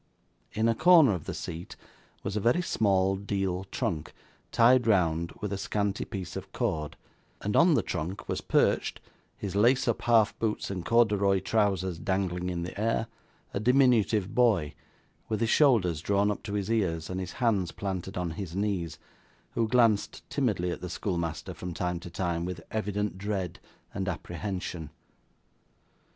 In 0.53 0.67
a 0.67 0.73
corner 0.73 1.13
of 1.13 1.25
the 1.25 1.33
seat, 1.35 1.75
was 2.23 2.35
a 2.35 2.39
very 2.39 2.63
small 2.63 3.15
deal 3.15 3.65
trunk, 3.65 4.15
tied 4.51 4.87
round 4.87 5.31
with 5.41 5.53
a 5.53 5.59
scanty 5.59 6.05
piece 6.05 6.35
of 6.35 6.51
cord; 6.51 6.97
and 7.41 7.55
on 7.55 7.75
the 7.75 7.83
trunk 7.83 8.27
was 8.27 8.41
perched 8.41 8.99
his 9.37 9.55
lace 9.55 9.87
up 9.87 10.01
half 10.01 10.35
boots 10.39 10.71
and 10.71 10.83
corduroy 10.83 11.39
trousers 11.39 11.99
dangling 11.99 12.49
in 12.49 12.63
the 12.63 12.75
air 12.81 13.05
a 13.53 13.59
diminutive 13.59 14.33
boy, 14.33 14.73
with 15.29 15.39
his 15.39 15.51
shoulders 15.51 16.01
drawn 16.01 16.31
up 16.31 16.41
to 16.41 16.53
his 16.53 16.71
ears, 16.71 17.07
and 17.07 17.19
his 17.19 17.33
hands 17.33 17.71
planted 17.71 18.17
on 18.17 18.31
his 18.31 18.55
knees, 18.55 18.97
who 19.51 19.67
glanced 19.67 20.27
timidly 20.31 20.71
at 20.71 20.81
the 20.81 20.89
schoolmaster, 20.89 21.53
from 21.53 21.75
time 21.75 21.99
to 21.99 22.09
time, 22.09 22.43
with 22.43 22.63
evident 22.71 23.19
dread 23.19 23.59
and 23.93 24.09
apprehension. 24.09 24.89